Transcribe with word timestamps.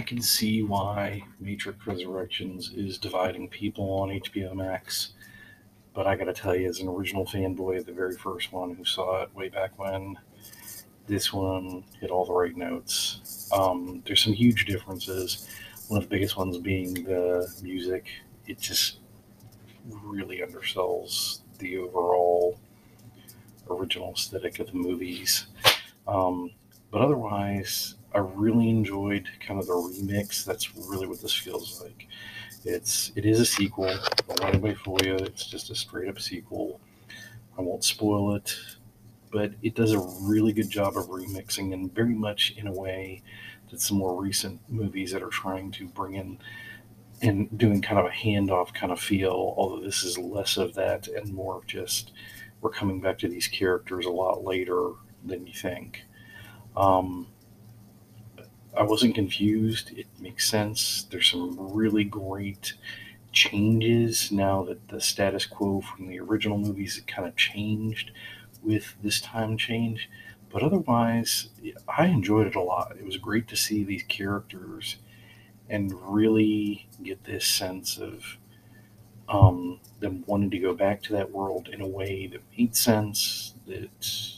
I 0.00 0.02
can 0.02 0.22
see 0.22 0.62
why 0.62 1.24
Matrix 1.40 1.86
Resurrections 1.86 2.72
is 2.74 2.96
dividing 2.96 3.50
people 3.50 3.84
on 4.00 4.08
HBO 4.08 4.54
Max, 4.54 5.12
but 5.92 6.06
I 6.06 6.16
gotta 6.16 6.32
tell 6.32 6.56
you, 6.56 6.70
as 6.70 6.80
an 6.80 6.88
original 6.88 7.26
fanboy, 7.26 7.84
the 7.84 7.92
very 7.92 8.16
first 8.16 8.50
one 8.50 8.74
who 8.74 8.82
saw 8.82 9.20
it 9.20 9.34
way 9.34 9.50
back 9.50 9.78
when, 9.78 10.16
this 11.06 11.34
one 11.34 11.84
hit 12.00 12.10
all 12.10 12.24
the 12.24 12.32
right 12.32 12.56
notes. 12.56 13.50
Um, 13.52 14.02
there's 14.06 14.24
some 14.24 14.32
huge 14.32 14.64
differences. 14.64 15.46
One 15.88 15.98
of 15.98 16.08
the 16.08 16.16
biggest 16.16 16.34
ones 16.34 16.56
being 16.56 16.94
the 17.04 17.46
music. 17.62 18.06
It 18.46 18.58
just 18.58 19.00
really 19.84 20.38
undersells 20.38 21.40
the 21.58 21.76
overall 21.76 22.58
original 23.68 24.14
aesthetic 24.14 24.60
of 24.60 24.68
the 24.68 24.78
movies. 24.78 25.48
Um, 26.08 26.52
but 26.90 27.02
otherwise, 27.02 27.96
I 28.14 28.18
really 28.18 28.68
enjoyed 28.68 29.28
kind 29.46 29.60
of 29.60 29.66
the 29.66 29.72
remix. 29.72 30.44
That's 30.44 30.74
really 30.76 31.06
what 31.06 31.20
this 31.20 31.34
feels 31.34 31.80
like. 31.82 32.08
It's 32.64 33.12
it 33.16 33.24
is 33.24 33.40
a 33.40 33.46
sequel. 33.46 33.86
Don't 34.28 34.40
let 34.40 34.50
anybody 34.50 34.74
fool 34.74 34.98
you. 35.02 35.14
It's 35.14 35.46
just 35.46 35.70
a 35.70 35.74
straight 35.74 36.08
up 36.08 36.20
sequel. 36.20 36.80
I 37.56 37.62
won't 37.62 37.84
spoil 37.84 38.34
it, 38.34 38.56
but 39.30 39.52
it 39.62 39.74
does 39.74 39.92
a 39.92 40.00
really 40.22 40.52
good 40.52 40.70
job 40.70 40.96
of 40.96 41.08
remixing 41.08 41.72
and 41.72 41.94
very 41.94 42.14
much 42.14 42.54
in 42.56 42.66
a 42.66 42.72
way 42.72 43.22
that 43.70 43.80
some 43.80 43.98
more 43.98 44.20
recent 44.20 44.60
movies 44.68 45.12
that 45.12 45.22
are 45.22 45.28
trying 45.28 45.70
to 45.72 45.86
bring 45.86 46.14
in 46.14 46.38
and 47.22 47.56
doing 47.56 47.82
kind 47.82 47.98
of 47.98 48.06
a 48.06 48.10
handoff 48.10 48.74
kind 48.74 48.92
of 48.92 49.00
feel. 49.00 49.54
Although 49.56 49.82
this 49.82 50.02
is 50.02 50.18
less 50.18 50.56
of 50.56 50.74
that 50.74 51.06
and 51.06 51.32
more 51.32 51.56
of 51.58 51.66
just 51.66 52.12
we're 52.60 52.70
coming 52.70 53.00
back 53.00 53.18
to 53.18 53.28
these 53.28 53.46
characters 53.46 54.04
a 54.04 54.10
lot 54.10 54.44
later 54.44 54.90
than 55.24 55.46
you 55.46 55.54
think. 55.54 56.02
Um, 56.76 57.28
I 58.76 58.82
wasn't 58.82 59.14
confused. 59.14 59.92
It 59.96 60.06
makes 60.20 60.48
sense. 60.48 61.06
There's 61.10 61.30
some 61.30 61.56
really 61.72 62.04
great 62.04 62.74
changes 63.32 64.32
now 64.32 64.64
that 64.64 64.88
the 64.88 65.00
status 65.00 65.46
quo 65.46 65.80
from 65.80 66.08
the 66.08 66.20
original 66.20 66.58
movies 66.58 67.00
kind 67.06 67.26
of 67.28 67.36
changed 67.36 68.10
with 68.62 68.94
this 69.02 69.20
time 69.20 69.56
change. 69.56 70.08
But 70.52 70.62
otherwise, 70.62 71.50
I 71.88 72.06
enjoyed 72.06 72.46
it 72.48 72.56
a 72.56 72.62
lot. 72.62 72.96
It 72.98 73.04
was 73.04 73.16
great 73.16 73.46
to 73.48 73.56
see 73.56 73.84
these 73.84 74.02
characters 74.02 74.96
and 75.68 75.92
really 76.02 76.88
get 77.02 77.24
this 77.24 77.46
sense 77.46 77.98
of 77.98 78.36
um, 79.28 79.80
them 80.00 80.24
wanting 80.26 80.50
to 80.50 80.58
go 80.58 80.74
back 80.74 81.02
to 81.04 81.12
that 81.12 81.30
world 81.30 81.68
in 81.68 81.80
a 81.80 81.86
way 81.86 82.26
that 82.26 82.42
made 82.58 82.74
sense, 82.74 83.54
that 83.66 84.29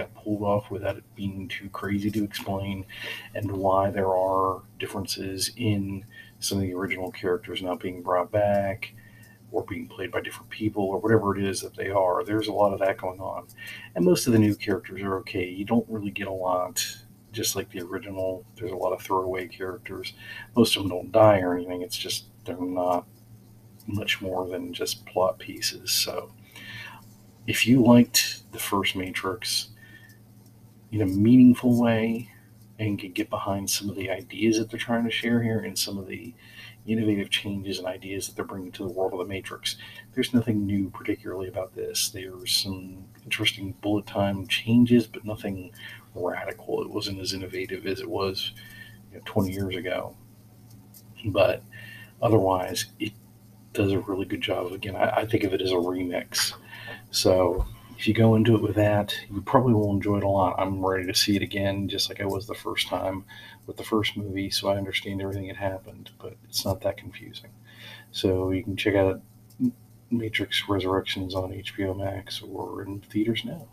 got 0.00 0.14
pulled 0.14 0.42
off 0.42 0.70
without 0.70 0.96
it 0.96 1.14
being 1.14 1.48
too 1.48 1.68
crazy 1.70 2.10
to 2.10 2.24
explain, 2.24 2.84
and 3.34 3.50
why 3.50 3.90
there 3.90 4.14
are 4.14 4.62
differences 4.78 5.52
in 5.56 6.04
some 6.38 6.58
of 6.58 6.62
the 6.62 6.74
original 6.74 7.10
characters 7.10 7.62
not 7.62 7.80
being 7.80 8.02
brought 8.02 8.32
back 8.32 8.94
or 9.52 9.64
being 9.64 9.86
played 9.88 10.10
by 10.10 10.20
different 10.20 10.48
people 10.48 10.84
or 10.84 10.98
whatever 10.98 11.36
it 11.36 11.44
is 11.44 11.60
that 11.60 11.76
they 11.76 11.90
are. 11.90 12.24
There's 12.24 12.48
a 12.48 12.52
lot 12.52 12.72
of 12.72 12.78
that 12.80 12.98
going 12.98 13.20
on. 13.20 13.46
And 13.94 14.04
most 14.04 14.26
of 14.26 14.32
the 14.32 14.38
new 14.38 14.54
characters 14.54 15.02
are 15.02 15.18
okay. 15.18 15.48
You 15.48 15.64
don't 15.64 15.88
really 15.88 16.12
get 16.12 16.28
a 16.28 16.32
lot, 16.32 16.84
just 17.32 17.56
like 17.56 17.70
the 17.70 17.80
original. 17.80 18.44
There's 18.56 18.70
a 18.72 18.76
lot 18.76 18.92
of 18.92 19.02
throwaway 19.02 19.48
characters. 19.48 20.14
Most 20.56 20.76
of 20.76 20.82
them 20.82 20.90
don't 20.90 21.12
die 21.12 21.40
or 21.40 21.54
anything. 21.56 21.82
It's 21.82 21.96
just 21.96 22.26
they're 22.44 22.60
not 22.60 23.06
much 23.86 24.22
more 24.22 24.48
than 24.48 24.72
just 24.72 25.04
plot 25.04 25.38
pieces. 25.38 25.90
So 25.90 26.32
if 27.46 27.66
you 27.66 27.82
liked 27.82 28.44
the 28.52 28.58
first 28.58 28.94
Matrix, 28.94 29.69
in 30.92 31.02
a 31.02 31.06
meaningful 31.06 31.80
way 31.80 32.30
and 32.78 32.98
can 32.98 33.12
get 33.12 33.28
behind 33.28 33.68
some 33.68 33.90
of 33.90 33.96
the 33.96 34.10
ideas 34.10 34.58
that 34.58 34.70
they're 34.70 34.78
trying 34.78 35.04
to 35.04 35.10
share 35.10 35.42
here 35.42 35.60
and 35.60 35.78
some 35.78 35.98
of 35.98 36.06
the 36.06 36.34
innovative 36.86 37.28
changes 37.28 37.78
and 37.78 37.86
ideas 37.86 38.26
that 38.26 38.36
they're 38.36 38.44
bringing 38.44 38.72
to 38.72 38.84
the 38.84 38.92
world 38.92 39.12
of 39.12 39.18
the 39.18 39.24
Matrix. 39.26 39.76
There's 40.14 40.32
nothing 40.32 40.66
new 40.66 40.88
particularly 40.90 41.48
about 41.48 41.74
this. 41.74 42.08
There's 42.08 42.52
some 42.52 43.04
interesting 43.22 43.74
bullet 43.82 44.06
time 44.06 44.46
changes, 44.46 45.06
but 45.06 45.24
nothing 45.24 45.72
radical. 46.14 46.82
It 46.82 46.90
wasn't 46.90 47.20
as 47.20 47.34
innovative 47.34 47.86
as 47.86 48.00
it 48.00 48.08
was 48.08 48.52
you 49.12 49.18
know, 49.18 49.22
20 49.26 49.52
years 49.52 49.76
ago. 49.76 50.16
But 51.26 51.62
otherwise, 52.22 52.86
it 52.98 53.12
does 53.74 53.92
a 53.92 54.00
really 54.00 54.24
good 54.24 54.40
job. 54.40 54.72
Again, 54.72 54.96
I, 54.96 55.10
I 55.10 55.26
think 55.26 55.44
of 55.44 55.52
it 55.52 55.60
as 55.60 55.70
a 55.70 55.74
remix. 55.74 56.54
So 57.10 57.66
if 58.00 58.08
you 58.08 58.14
go 58.14 58.34
into 58.34 58.54
it 58.54 58.62
with 58.62 58.76
that, 58.76 59.14
you 59.30 59.42
probably 59.42 59.74
will 59.74 59.90
enjoy 59.90 60.16
it 60.16 60.24
a 60.24 60.28
lot. 60.28 60.54
I'm 60.58 60.82
ready 60.82 61.04
to 61.04 61.14
see 61.14 61.36
it 61.36 61.42
again, 61.42 61.86
just 61.86 62.08
like 62.08 62.18
I 62.18 62.24
was 62.24 62.46
the 62.46 62.54
first 62.54 62.88
time 62.88 63.26
with 63.66 63.76
the 63.76 63.84
first 63.84 64.16
movie, 64.16 64.48
so 64.48 64.70
I 64.70 64.78
understand 64.78 65.20
everything 65.20 65.48
that 65.48 65.58
happened, 65.58 66.08
but 66.18 66.34
it's 66.48 66.64
not 66.64 66.80
that 66.80 66.96
confusing. 66.96 67.50
So 68.10 68.52
you 68.52 68.64
can 68.64 68.74
check 68.74 68.94
out 68.94 69.20
Matrix 70.10 70.66
Resurrections 70.66 71.34
on 71.34 71.52
HBO 71.52 71.94
Max 71.94 72.40
or 72.40 72.84
in 72.84 73.00
theaters 73.00 73.44
now. 73.44 73.68